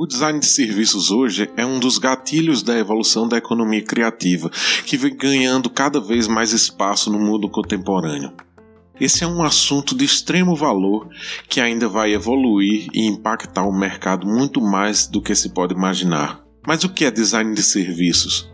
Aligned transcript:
O 0.00 0.06
design 0.06 0.38
de 0.38 0.46
serviços 0.46 1.10
hoje 1.10 1.50
é 1.58 1.66
um 1.66 1.78
dos 1.78 1.98
gatilhos 1.98 2.62
da 2.62 2.78
evolução 2.78 3.28
da 3.28 3.36
economia 3.36 3.84
criativa, 3.84 4.48
que 4.86 4.96
vem 4.96 5.14
ganhando 5.14 5.68
cada 5.68 6.00
vez 6.00 6.26
mais 6.26 6.52
espaço 6.52 7.12
no 7.12 7.18
mundo 7.18 7.50
contemporâneo. 7.50 8.32
Esse 8.98 9.24
é 9.24 9.26
um 9.26 9.42
assunto 9.42 9.94
de 9.94 10.06
extremo 10.06 10.56
valor 10.56 11.08
que 11.48 11.60
ainda 11.60 11.86
vai 11.86 12.14
evoluir 12.14 12.88
e 12.94 13.06
impactar 13.06 13.64
o 13.64 13.78
mercado 13.78 14.26
muito 14.26 14.60
mais 14.60 15.06
do 15.06 15.20
que 15.20 15.34
se 15.34 15.50
pode 15.50 15.74
imaginar. 15.74 16.40
Mas 16.66 16.82
o 16.82 16.88
que 16.88 17.04
é 17.04 17.10
design 17.10 17.54
de 17.54 17.62
serviços? 17.62 18.50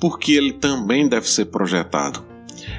Por 0.00 0.18
que 0.18 0.32
ele 0.32 0.52
também 0.52 1.08
deve 1.08 1.28
ser 1.28 1.44
projetado? 1.44 2.26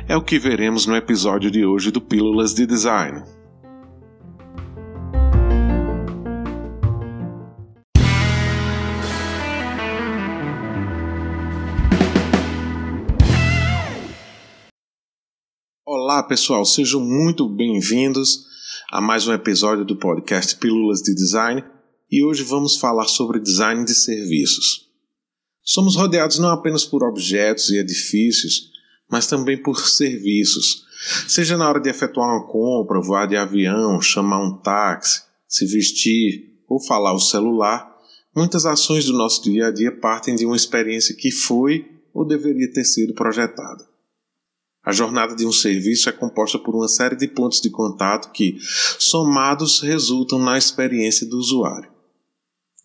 É 0.07 0.15
o 0.15 0.23
que 0.23 0.39
veremos 0.39 0.85
no 0.85 0.95
episódio 0.95 1.51
de 1.51 1.65
hoje 1.65 1.91
do 1.91 2.01
Pílulas 2.01 2.53
de 2.53 2.65
Design. 2.65 3.23
Olá, 15.85 16.23
pessoal, 16.23 16.65
sejam 16.65 17.01
muito 17.01 17.47
bem-vindos 17.47 18.45
a 18.91 18.99
mais 18.99 19.27
um 19.27 19.33
episódio 19.33 19.85
do 19.85 19.95
podcast 19.95 20.55
Pílulas 20.55 21.01
de 21.01 21.13
Design 21.13 21.63
e 22.11 22.23
hoje 22.23 22.43
vamos 22.43 22.77
falar 22.77 23.05
sobre 23.05 23.39
design 23.39 23.85
de 23.85 23.93
serviços. 23.93 24.89
Somos 25.61 25.95
rodeados 25.95 26.39
não 26.39 26.49
apenas 26.49 26.83
por 26.83 27.03
objetos 27.03 27.69
e 27.69 27.77
edifícios, 27.77 28.71
mas 29.09 29.27
também 29.27 29.57
por 29.57 29.79
serviços, 29.89 30.85
seja 31.27 31.57
na 31.57 31.67
hora 31.67 31.79
de 31.79 31.89
efetuar 31.89 32.27
uma 32.29 32.47
compra, 32.47 33.01
voar 33.01 33.27
de 33.27 33.35
avião, 33.35 34.01
chamar 34.01 34.43
um 34.43 34.57
táxi, 34.57 35.23
se 35.47 35.65
vestir 35.65 36.61
ou 36.67 36.79
falar 36.79 37.13
o 37.13 37.19
celular. 37.19 37.89
Muitas 38.35 38.65
ações 38.65 39.05
do 39.05 39.13
nosso 39.13 39.41
dia 39.43 39.67
a 39.67 39.71
dia 39.71 39.91
partem 39.91 40.35
de 40.35 40.45
uma 40.45 40.55
experiência 40.55 41.15
que 41.15 41.31
foi 41.31 41.89
ou 42.13 42.25
deveria 42.25 42.71
ter 42.71 42.83
sido 42.83 43.13
projetada. 43.13 43.87
A 44.83 44.91
jornada 44.91 45.35
de 45.35 45.45
um 45.45 45.51
serviço 45.51 46.09
é 46.09 46.11
composta 46.11 46.57
por 46.57 46.75
uma 46.75 46.87
série 46.87 47.15
de 47.15 47.27
pontos 47.27 47.59
de 47.59 47.69
contato 47.69 48.31
que, 48.31 48.57
somados, 48.97 49.81
resultam 49.81 50.39
na 50.39 50.57
experiência 50.57 51.27
do 51.27 51.37
usuário. 51.37 51.91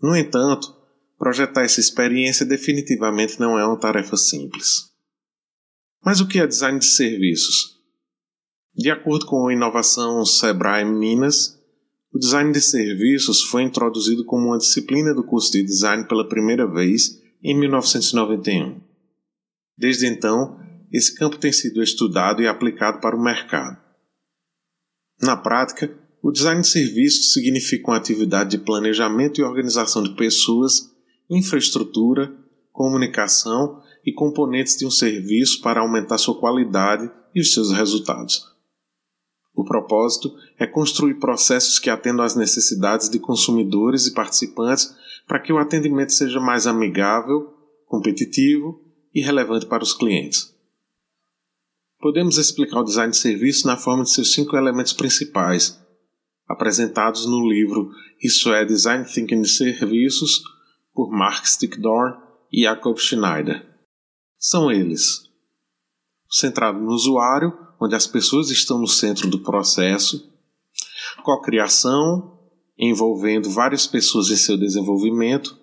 No 0.03 0.17
entanto, 0.17 0.75
projetar 1.19 1.63
essa 1.63 1.81
experiência 1.81 2.45
definitivamente 2.45 3.39
não 3.39 3.59
é 3.59 3.65
uma 3.65 3.79
tarefa 3.79 4.17
simples. 4.17 4.94
Mas 6.05 6.21
o 6.21 6.29
que 6.29 6.39
é 6.39 6.47
design 6.47 6.79
de 6.79 6.85
serviços? 6.85 7.79
De 8.75 8.91
acordo 8.91 9.25
com 9.25 9.49
a 9.49 9.53
inovação 9.55 10.25
Sebrae 10.25 10.85
Minas, 10.85 11.59
o 12.13 12.19
design 12.19 12.53
de 12.53 12.61
serviços 12.61 13.43
foi 13.45 13.63
introduzido 13.63 14.25
como 14.25 14.49
uma 14.49 14.59
disciplina 14.59 15.15
do 15.15 15.25
curso 15.25 15.51
de 15.53 15.63
design 15.63 16.07
pela 16.07 16.29
primeira 16.29 16.67
vez 16.71 17.23
em 17.43 17.59
1991. 17.59 18.81
Desde 19.79 20.07
então, 20.07 20.61
esse 20.93 21.15
campo 21.15 21.39
tem 21.39 21.53
sido 21.53 21.83
estudado 21.83 22.43
e 22.43 22.47
aplicado 22.47 23.01
para 23.01 23.17
o 23.17 23.23
mercado. 23.23 23.83
Na 25.21 25.37
prática, 25.37 25.97
o 26.23 26.31
design 26.31 26.61
de 26.61 26.69
serviços 26.69 27.33
significa 27.33 27.91
uma 27.91 27.97
atividade 27.97 28.51
de 28.51 28.59
planejamento 28.59 29.41
e 29.41 29.45
organização 29.45 30.03
de 30.03 30.15
pessoas, 30.15 30.91
infraestrutura, 31.31 32.44
comunicação 32.75 33.81
e 34.05 34.13
componentes 34.13 34.77
de 34.77 34.85
um 34.85 34.91
serviço 34.91 35.63
para 35.63 35.81
aumentar 35.81 36.19
sua 36.19 36.39
qualidade 36.39 37.09
e 37.33 37.41
os 37.41 37.55
seus 37.55 37.71
resultados. 37.71 38.53
O 39.55 39.65
propósito 39.65 40.35
é 40.59 40.67
construir 40.67 41.15
processos 41.15 41.79
que 41.79 41.89
atendam 41.89 42.25
às 42.25 42.35
necessidades 42.35 43.09
de 43.09 43.21
consumidores 43.21 44.09
e 44.09 44.13
participantes 44.13 44.93
para 45.27 45.39
que 45.39 45.53
o 45.53 45.59
atendimento 45.59 46.13
seja 46.13 46.41
mais 46.41 46.67
amigável, 46.67 47.55
competitivo 47.87 48.83
e 49.15 49.23
relevante 49.23 49.67
para 49.67 49.85
os 49.85 49.95
clientes. 49.95 50.53
Podemos 52.01 52.39
explicar 52.39 52.81
o 52.81 52.85
design 52.85 53.13
de 53.13 53.17
serviço 53.17 53.69
na 53.69 53.77
forma 53.77 54.03
de 54.03 54.13
seus 54.13 54.35
cinco 54.35 54.57
elementos 54.57 54.93
principais, 54.93 55.81
apresentados 56.49 57.25
no 57.25 57.49
livro 57.49 57.89
Isso 58.21 58.53
é 58.53 58.65
Design 58.65 59.05
Thinking 59.05 59.43
de 59.43 59.49
Serviços, 59.49 60.43
por 60.93 61.11
Mark 61.11 61.47
Stickdorn 61.47 62.24
Jacob 62.63 62.99
Schneider. 62.99 63.67
São 64.39 64.71
eles: 64.71 65.31
centrado 66.31 66.79
no 66.79 66.93
usuário, 66.93 67.53
onde 67.81 67.95
as 67.95 68.07
pessoas 68.07 68.51
estão 68.51 68.79
no 68.79 68.87
centro 68.87 69.29
do 69.29 69.41
processo, 69.41 70.31
cocriação, 71.23 72.39
envolvendo 72.79 73.51
várias 73.51 73.87
pessoas 73.87 74.31
em 74.31 74.37
seu 74.37 74.57
desenvolvimento, 74.57 75.59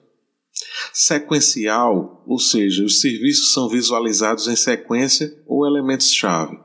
sequencial, 0.93 2.23
ou 2.25 2.39
seja, 2.39 2.83
os 2.83 2.99
serviços 2.99 3.53
são 3.53 3.69
visualizados 3.69 4.47
em 4.47 4.55
sequência 4.55 5.41
ou 5.45 5.65
elementos-chave. 5.65 6.59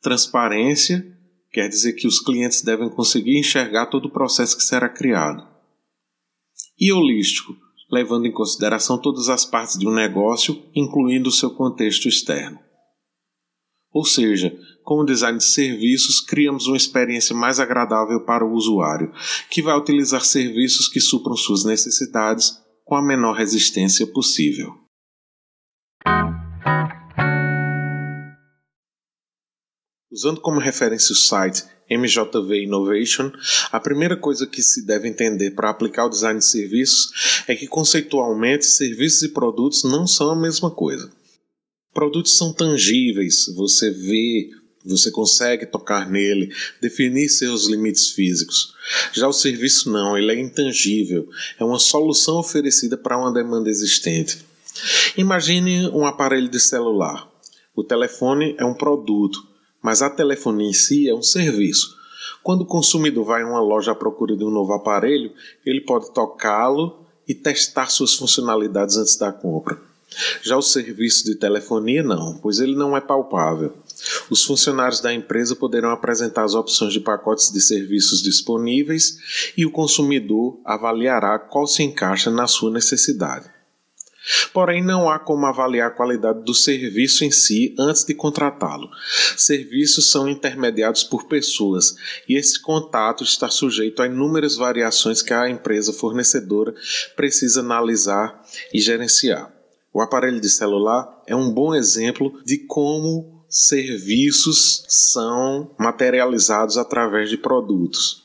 Transparência 0.00 1.14
quer 1.50 1.68
dizer 1.68 1.94
que 1.94 2.06
os 2.06 2.20
clientes 2.20 2.62
devem 2.62 2.90
conseguir 2.90 3.38
enxergar 3.38 3.86
todo 3.86 4.06
o 4.06 4.12
processo 4.12 4.56
que 4.56 4.62
será 4.62 4.88
criado. 4.88 5.48
E 6.78 6.92
holístico, 6.92 7.56
levando 7.94 8.26
em 8.26 8.32
consideração 8.32 8.98
todas 8.98 9.28
as 9.28 9.44
partes 9.44 9.78
de 9.78 9.86
um 9.86 9.94
negócio, 9.94 10.60
incluindo 10.74 11.28
o 11.28 11.32
seu 11.32 11.50
contexto 11.50 12.08
externo. 12.08 12.58
Ou 13.92 14.04
seja, 14.04 14.52
com 14.82 15.00
o 15.00 15.04
design 15.04 15.38
de 15.38 15.44
serviços, 15.44 16.20
criamos 16.20 16.66
uma 16.66 16.76
experiência 16.76 17.34
mais 17.34 17.60
agradável 17.60 18.24
para 18.24 18.44
o 18.44 18.52
usuário, 18.52 19.12
que 19.48 19.62
vai 19.62 19.78
utilizar 19.78 20.24
serviços 20.24 20.88
que 20.88 21.00
supram 21.00 21.36
suas 21.36 21.64
necessidades 21.64 22.58
com 22.84 22.96
a 22.96 23.02
menor 23.02 23.36
resistência 23.36 24.06
possível. 24.06 24.83
Usando 30.14 30.40
como 30.40 30.60
referência 30.60 31.12
o 31.12 31.16
site 31.16 31.64
MJV 31.90 32.62
Innovation, 32.62 33.32
a 33.72 33.80
primeira 33.80 34.16
coisa 34.16 34.46
que 34.46 34.62
se 34.62 34.86
deve 34.86 35.08
entender 35.08 35.50
para 35.50 35.68
aplicar 35.68 36.06
o 36.06 36.08
design 36.08 36.38
de 36.38 36.44
serviços 36.44 37.42
é 37.48 37.56
que 37.56 37.66
conceitualmente 37.66 38.64
serviços 38.64 39.24
e 39.24 39.30
produtos 39.30 39.82
não 39.82 40.06
são 40.06 40.30
a 40.30 40.36
mesma 40.36 40.70
coisa. 40.70 41.10
Produtos 41.92 42.36
são 42.36 42.52
tangíveis, 42.52 43.46
você 43.56 43.90
vê, 43.90 44.50
você 44.84 45.10
consegue 45.10 45.66
tocar 45.66 46.08
nele, 46.08 46.54
definir 46.80 47.28
seus 47.28 47.66
limites 47.66 48.10
físicos. 48.10 48.72
Já 49.12 49.26
o 49.26 49.32
serviço 49.32 49.90
não, 49.90 50.16
ele 50.16 50.30
é 50.30 50.40
intangível, 50.40 51.28
é 51.58 51.64
uma 51.64 51.80
solução 51.80 52.38
oferecida 52.38 52.96
para 52.96 53.18
uma 53.18 53.32
demanda 53.32 53.68
existente. 53.68 54.44
Imagine 55.16 55.88
um 55.88 56.06
aparelho 56.06 56.48
de 56.48 56.60
celular. 56.60 57.28
O 57.74 57.82
telefone 57.82 58.54
é 58.56 58.64
um 58.64 58.74
produto, 58.74 59.53
mas 59.84 60.00
a 60.00 60.08
telefonia 60.08 60.70
em 60.70 60.72
si 60.72 61.10
é 61.10 61.14
um 61.14 61.22
serviço. 61.22 61.94
Quando 62.42 62.62
o 62.62 62.66
consumidor 62.66 63.26
vai 63.26 63.42
a 63.42 63.46
uma 63.46 63.60
loja 63.60 63.92
à 63.92 63.94
procura 63.94 64.34
de 64.34 64.42
um 64.42 64.50
novo 64.50 64.72
aparelho, 64.72 65.30
ele 65.64 65.82
pode 65.82 66.10
tocá-lo 66.14 67.04
e 67.28 67.34
testar 67.34 67.90
suas 67.90 68.14
funcionalidades 68.14 68.96
antes 68.96 69.14
da 69.16 69.30
compra. 69.30 69.78
Já 70.40 70.56
o 70.56 70.62
serviço 70.62 71.26
de 71.26 71.34
telefonia 71.34 72.02
não, 72.02 72.38
pois 72.38 72.60
ele 72.60 72.74
não 72.74 72.96
é 72.96 73.00
palpável. 73.00 73.74
Os 74.30 74.42
funcionários 74.42 75.00
da 75.00 75.12
empresa 75.12 75.54
poderão 75.54 75.90
apresentar 75.90 76.44
as 76.44 76.54
opções 76.54 76.94
de 76.94 77.00
pacotes 77.00 77.52
de 77.52 77.60
serviços 77.60 78.22
disponíveis 78.22 79.52
e 79.54 79.66
o 79.66 79.70
consumidor 79.70 80.58
avaliará 80.64 81.38
qual 81.38 81.66
se 81.66 81.82
encaixa 81.82 82.30
na 82.30 82.46
sua 82.46 82.70
necessidade. 82.70 83.50
Porém, 84.52 84.82
não 84.82 85.10
há 85.10 85.18
como 85.18 85.44
avaliar 85.46 85.88
a 85.88 85.94
qualidade 85.94 86.42
do 86.44 86.54
serviço 86.54 87.24
em 87.24 87.30
si 87.30 87.74
antes 87.78 88.04
de 88.04 88.14
contratá-lo. 88.14 88.88
Serviços 89.36 90.10
são 90.10 90.28
intermediados 90.28 91.04
por 91.04 91.24
pessoas 91.24 91.94
e 92.28 92.36
esse 92.36 92.60
contato 92.60 93.22
está 93.22 93.48
sujeito 93.48 94.02
a 94.02 94.06
inúmeras 94.06 94.56
variações 94.56 95.20
que 95.20 95.34
a 95.34 95.48
empresa 95.48 95.92
fornecedora 95.92 96.74
precisa 97.14 97.60
analisar 97.60 98.42
e 98.72 98.80
gerenciar. 98.80 99.52
O 99.92 100.00
aparelho 100.00 100.40
de 100.40 100.48
celular 100.48 101.22
é 101.26 101.36
um 101.36 101.50
bom 101.50 101.74
exemplo 101.74 102.40
de 102.44 102.58
como 102.58 103.44
serviços 103.48 104.84
são 104.88 105.70
materializados 105.78 106.76
através 106.76 107.30
de 107.30 107.36
produtos. 107.36 108.24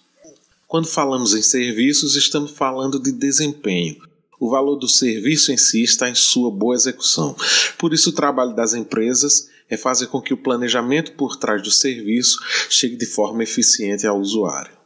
Quando 0.68 0.88
falamos 0.88 1.36
em 1.36 1.42
serviços, 1.42 2.16
estamos 2.16 2.51
falando 2.51 3.00
de 3.00 3.12
desempenho. 3.12 4.09
O 4.39 4.50
valor 4.50 4.77
do 4.77 4.88
serviço 4.88 5.51
em 5.51 5.57
si 5.57 5.83
está 5.83 6.09
em 6.09 6.15
sua 6.15 6.50
boa 6.50 6.74
execução. 6.74 7.36
Por 7.77 7.94
isso, 7.94 8.12
o 8.12 8.13
trabalho 8.13 8.56
das 8.56 8.74
empresas 8.74 9.50
é 9.69 9.75
fazer 9.75 10.07
com 10.07 10.21
que 10.21 10.33
o 10.33 10.38
planejamento 10.38 11.12
por 11.12 11.36
trás 11.36 11.62
do 11.62 11.69
serviço 11.69 12.39
chegue 12.69 12.95
de 12.95 13.06
forma 13.06 13.44
eficiente 13.44 14.07
ao 14.07 14.19
usuário. 14.19 14.80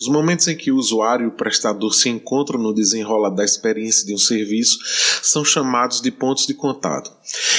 Os 0.00 0.06
Os 0.08 0.12
momentos 0.14 0.46
em 0.46 0.56
que 0.56 0.70
o 0.70 0.76
usuário 0.76 1.24
e 1.24 1.28
o 1.28 1.32
prestador 1.32 1.92
se 1.92 2.08
encontram 2.08 2.58
no 2.58 2.72
desenrolar 2.72 3.30
da 3.30 3.44
experiência 3.44 4.06
de 4.06 4.14
um 4.14 4.18
serviço 4.18 4.78
são 5.22 5.44
chamados 5.44 6.00
de 6.00 6.10
pontos 6.10 6.46
de 6.46 6.54
contato. 6.54 7.12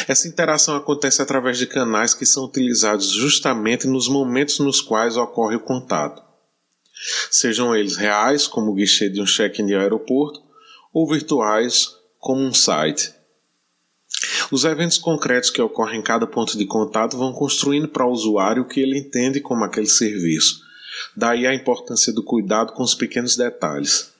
Essa 0.07 0.27
interação 0.27 0.75
acontece 0.75 1.21
através 1.21 1.57
de 1.57 1.67
canais 1.67 2.13
que 2.13 2.25
são 2.25 2.45
utilizados 2.45 3.11
justamente 3.11 3.85
nos 3.85 4.07
momentos 4.07 4.57
nos 4.59 4.81
quais 4.81 5.17
ocorre 5.17 5.57
o 5.57 5.59
contato. 5.59 6.28
Sejam 7.31 7.75
eles 7.75 7.95
reais, 7.95 8.47
como 8.47 8.71
o 8.71 8.73
guichê 8.73 9.09
de 9.09 9.21
um 9.21 9.25
check-in 9.25 9.65
de 9.65 9.75
aeroporto, 9.75 10.41
ou 10.93 11.07
virtuais, 11.07 11.95
como 12.19 12.41
um 12.41 12.53
site. 12.53 13.13
Os 14.51 14.65
eventos 14.65 14.97
concretos 14.97 15.49
que 15.49 15.61
ocorrem 15.61 15.99
em 15.99 16.03
cada 16.03 16.27
ponto 16.27 16.57
de 16.57 16.65
contato 16.65 17.17
vão 17.17 17.31
construindo 17.31 17.87
para 17.87 18.05
o 18.05 18.11
usuário 18.11 18.63
o 18.63 18.67
que 18.67 18.79
ele 18.81 18.97
entende 18.97 19.39
como 19.39 19.63
aquele 19.63 19.87
serviço. 19.87 20.61
Daí 21.15 21.45
a 21.45 21.53
importância 21.53 22.11
do 22.11 22.23
cuidado 22.23 22.73
com 22.73 22.83
os 22.83 22.95
pequenos 22.95 23.37
detalhes. 23.37 24.11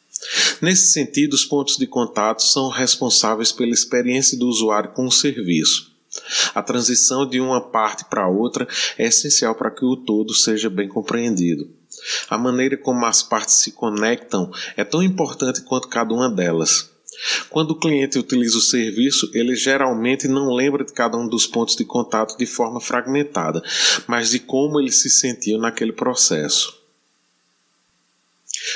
Nesse 0.62 0.92
sentido, 0.92 1.34
os 1.34 1.46
pontos 1.46 1.78
de 1.78 1.88
contato 1.88 2.44
são 2.44 2.70
responsáveis 2.70 3.52
pela 3.52 3.72
experiência 3.72 4.38
do 4.38 4.48
usuário 4.48 4.92
com 4.92 5.06
o 5.06 5.12
serviço. 5.12 5.92
A 6.54 6.62
transição 6.62 7.28
de 7.28 7.40
uma 7.40 7.62
parte 7.62 8.06
para 8.06 8.28
outra 8.28 8.68
é 8.98 9.08
essencial 9.08 9.56
para 9.56 9.72
que 9.72 9.86
o 9.86 9.96
todo 9.96 10.34
seja 10.34 10.70
bem 10.70 10.88
compreendido. 10.88 11.79
A 12.30 12.38
maneira 12.38 12.78
como 12.78 13.06
as 13.06 13.22
partes 13.22 13.56
se 13.56 13.72
conectam 13.72 14.52
é 14.76 14.84
tão 14.84 15.02
importante 15.04 15.62
quanto 15.62 15.88
cada 15.88 16.14
uma 16.14 16.30
delas. 16.30 16.90
Quando 17.50 17.72
o 17.72 17.80
cliente 17.80 18.18
utiliza 18.18 18.58
o 18.58 18.62
serviço, 18.62 19.30
ele 19.34 19.56
geralmente 19.56 20.28
não 20.28 20.54
lembra 20.54 20.86
de 20.86 20.94
cada 20.94 21.18
um 21.18 21.28
dos 21.28 21.46
pontos 21.46 21.76
de 21.76 21.84
contato 21.84 22.38
de 22.38 22.46
forma 22.46 22.80
fragmentada, 22.80 23.62
mas 24.08 24.30
de 24.30 24.40
como 24.40 24.80
ele 24.80 24.92
se 24.92 25.10
sentiu 25.10 25.58
naquele 25.58 25.92
processo. 25.92 26.80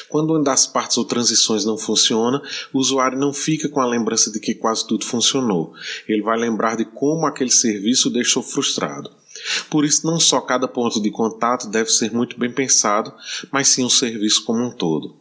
Quando 0.10 0.32
uma 0.32 0.44
das 0.44 0.66
partes 0.66 0.98
ou 0.98 1.06
transições 1.06 1.66
não 1.66 1.78
funciona, 1.78 2.42
o 2.72 2.80
usuário 2.80 3.18
não 3.18 3.34
fica 3.34 3.68
com 3.68 3.82
a 3.82 3.86
lembrança 3.86 4.32
de 4.32 4.40
que 4.40 4.56
quase 4.56 4.88
tudo 4.88 5.06
funcionou. 5.06 5.74
Ele 6.08 6.22
vai 6.22 6.38
lembrar 6.38 6.78
de 6.78 6.86
como 6.86 7.26
aquele 7.26 7.52
serviço 7.52 8.10
o 8.10 8.12
deixou 8.12 8.42
frustrado. 8.42 9.12
Por 9.70 9.86
isso, 9.86 10.06
não 10.06 10.20
só 10.20 10.40
cada 10.42 10.68
ponto 10.68 11.02
de 11.02 11.10
contato 11.12 11.68
deve 11.68 11.90
ser 11.90 12.12
muito 12.12 12.38
bem 12.40 12.52
pensado, 12.52 13.14
mas 13.52 13.68
sim 13.68 13.84
o 13.84 13.90
serviço 13.90 14.46
como 14.46 14.64
um 14.64 14.72
todo. 14.72 15.16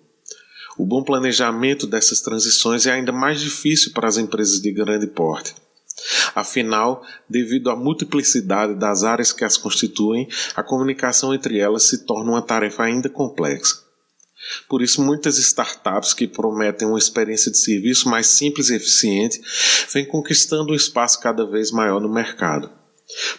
O 0.77 0.87
bom 0.87 1.03
planejamento 1.03 1.87
dessas 1.87 2.21
transições 2.21 2.87
é 2.87 2.93
ainda 2.93 3.13
mais 3.13 3.41
difícil 3.41 3.93
para 3.93 4.09
as 4.09 4.17
empresas 4.17 4.61
de 4.61 4.73
grande 4.73 5.07
porte. 5.07 5.55
Afinal, 6.35 7.05
devido 7.29 7.71
à 7.71 7.77
multiplicidade 7.77 8.75
das 8.75 9.05
áreas 9.05 9.33
que 9.33 9.45
as 9.45 9.57
constituem, 9.57 10.29
a 10.55 10.63
comunicação 10.63 11.35
entre 11.35 11.59
elas 11.59 11.85
se 11.85 12.07
torna 12.07 12.33
uma 12.33 12.43
tarefa 12.43 12.85
ainda 12.85 13.09
complexa. 13.09 13.83
Por 14.69 14.83
isso, 14.83 15.03
muitas 15.03 15.39
startups 15.39 16.15
que 16.15 16.27
prometem 16.27 16.89
uma 16.89 16.99
experiência 16.99 17.51
de 17.51 17.59
serviço 17.59 18.09
mais 18.09 18.27
simples 18.27 18.71
e 18.71 18.75
eficiente 18.75 19.41
vêm 19.93 20.05
conquistando 20.05 20.73
um 20.73 20.77
espaço 20.77 21.21
cada 21.21 21.47
vez 21.47 21.71
maior 21.71 22.01
no 22.01 22.13
mercado. 22.13 22.82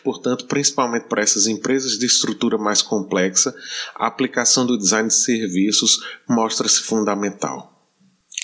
Portanto, 0.04 0.46
principalmente 0.46 1.08
para 1.08 1.22
essas 1.22 1.48
empresas 1.48 1.98
de 1.98 2.06
estrutura 2.06 2.58
mais 2.58 2.82
complexa, 2.82 3.56
a 3.96 4.08
aplicação 4.08 4.66
do 4.66 4.78
design 4.78 5.08
de 5.08 5.16
serviços 5.16 6.00
mostra-se 6.28 6.82
fundamental. 6.82 7.88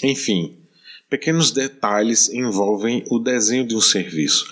Enfim, 0.04 0.58
pequenos 1.10 1.52
detalhes 1.52 2.30
envolvem 2.30 3.04
o 3.10 3.20
desenho 3.20 3.68
de 3.68 3.76
um 3.76 3.82
serviço. 3.82 4.46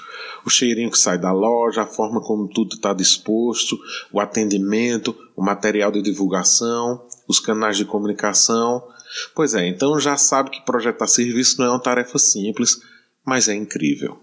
O 0.45 0.49
cheirinho 0.49 0.91
que 0.91 0.97
sai 0.97 1.17
da 1.17 1.31
loja, 1.31 1.83
a 1.83 1.87
forma 1.87 2.21
como 2.21 2.47
tudo 2.47 2.75
está 2.75 2.93
disposto, 2.93 3.77
o 4.11 4.19
atendimento, 4.19 5.15
o 5.35 5.43
material 5.43 5.91
de 5.91 6.01
divulgação, 6.01 7.05
os 7.27 7.39
canais 7.39 7.77
de 7.77 7.85
comunicação. 7.85 8.81
Pois 9.35 9.53
é, 9.53 9.67
então 9.67 9.99
já 9.99 10.15
sabe 10.15 10.51
que 10.51 10.65
projetar 10.65 11.07
serviço 11.07 11.59
não 11.59 11.67
é 11.67 11.69
uma 11.71 11.81
tarefa 11.81 12.17
simples, 12.17 12.77
mas 13.25 13.49
é 13.49 13.55
incrível. 13.55 14.19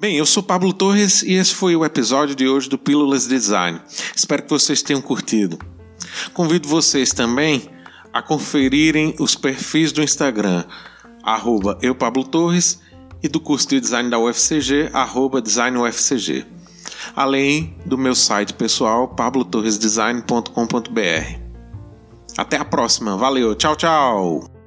Bem, 0.00 0.16
eu 0.16 0.24
sou 0.24 0.42
Pablo 0.42 0.72
Torres 0.72 1.22
e 1.22 1.34
esse 1.34 1.54
foi 1.54 1.76
o 1.76 1.84
episódio 1.84 2.34
de 2.34 2.48
hoje 2.48 2.70
do 2.70 2.78
Pílulas 2.78 3.28
Design. 3.28 3.78
Espero 4.16 4.42
que 4.42 4.48
vocês 4.48 4.80
tenham 4.80 5.02
curtido. 5.02 5.58
Convido 6.32 6.66
vocês 6.66 7.12
também 7.12 7.68
a 8.10 8.22
conferirem 8.22 9.14
os 9.20 9.34
perfis 9.34 9.92
do 9.92 10.02
Instagram, 10.02 10.64
arroba 11.22 11.78
eu 11.82 11.94
Pablo 11.94 12.24
Torres, 12.24 12.80
e 13.22 13.28
do 13.28 13.38
curso 13.38 13.68
de 13.68 13.78
design 13.78 14.08
da 14.08 14.18
UFCG, 14.18 14.88
arroba 14.94 15.42
designufcg. 15.42 16.46
Além 17.14 17.76
do 17.84 17.98
meu 17.98 18.14
site 18.14 18.54
pessoal, 18.54 19.08
pablotorresdesign.com.br. 19.08 21.38
Até 22.38 22.56
a 22.56 22.64
próxima, 22.64 23.18
valeu, 23.18 23.54
tchau, 23.54 23.76
tchau! 23.76 24.59